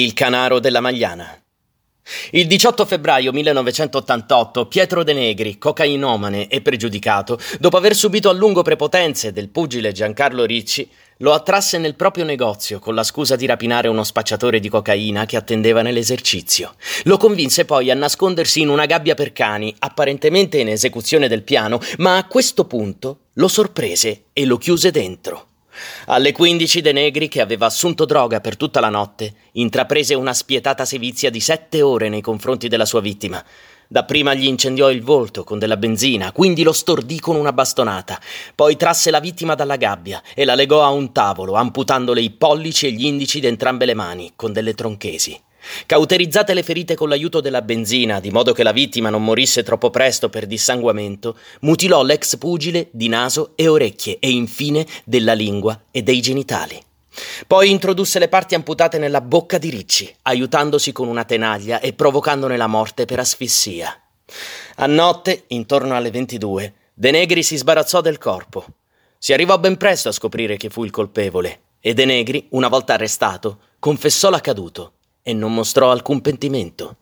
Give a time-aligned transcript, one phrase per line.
[0.00, 1.38] Il canaro della Magliana.
[2.30, 8.62] Il 18 febbraio 1988 Pietro De Negri, cocainomane e pregiudicato, dopo aver subito a lungo
[8.62, 13.88] prepotenze del pugile Giancarlo Ricci, lo attrasse nel proprio negozio con la scusa di rapinare
[13.88, 16.76] uno spacciatore di cocaina che attendeva nell'esercizio.
[17.02, 21.78] Lo convinse poi a nascondersi in una gabbia per cani, apparentemente in esecuzione del piano,
[21.98, 25.49] ma a questo punto lo sorprese e lo chiuse dentro.
[26.06, 30.84] Alle 15 De Negri, che aveva assunto droga per tutta la notte, intraprese una spietata
[30.84, 33.44] sevizia di sette ore nei confronti della sua vittima.
[33.92, 38.20] Dapprima gli incendiò il volto con della benzina, quindi lo stordì con una bastonata.
[38.54, 42.86] Poi trasse la vittima dalla gabbia e la legò a un tavolo, amputandole i pollici
[42.86, 45.40] e gli indici di entrambe le mani con delle tronchesi.
[45.86, 49.90] Cauterizzate le ferite con l'aiuto della benzina, di modo che la vittima non morisse troppo
[49.90, 56.02] presto per dissanguamento, mutilò l'ex pugile di naso e orecchie e infine della lingua e
[56.02, 56.80] dei genitali.
[57.46, 62.56] Poi introdusse le parti amputate nella bocca di Ricci, aiutandosi con una tenaglia e provocandone
[62.56, 64.00] la morte per asfissia.
[64.76, 68.64] A notte, intorno alle 22, De Negri si sbarazzò del corpo.
[69.18, 72.94] Si arrivò ben presto a scoprire che fu il colpevole e De Negri, una volta
[72.94, 76.96] arrestato, confessò l'accaduto e non mostrò alcun pentimento.